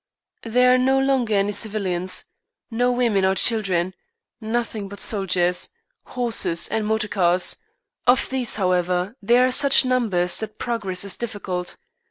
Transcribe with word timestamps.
There 0.43 0.73
are 0.73 0.79
no 0.79 0.97
longer 0.97 1.35
any 1.35 1.51
civilians, 1.51 2.25
no 2.71 2.91
women 2.91 3.23
or 3.23 3.35
children; 3.35 3.93
nothing 4.39 4.89
but 4.89 4.99
soldiers, 4.99 5.69
horses, 6.05 6.67
and 6.67 6.87
motor 6.87 7.07
cars; 7.07 7.57
of 8.07 8.27
these, 8.31 8.55
however, 8.55 9.15
there 9.21 9.45
are 9.45 9.51
such 9.51 9.85
numbers 9.85 10.39
that 10.39 10.57
progress 10.57 11.03
is 11.05 11.15
difficult. 11.15 11.77